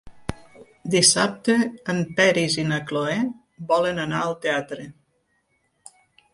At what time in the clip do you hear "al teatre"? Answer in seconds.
4.31-4.91